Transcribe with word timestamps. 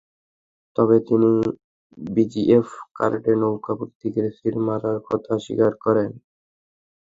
তবে 0.75 0.97
তিনি 1.07 1.29
ভিজিএফ 1.97 2.67
কার্ডে 2.97 3.33
নৌকা 3.41 3.71
প্রতীকের 3.79 4.27
সিল 4.37 4.55
মারার 4.67 4.97
কথা 5.09 5.33
স্বীকার 5.43 5.73
করেন। 5.83 6.11